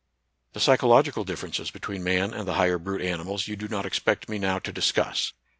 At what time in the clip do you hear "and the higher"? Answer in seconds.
2.33-2.79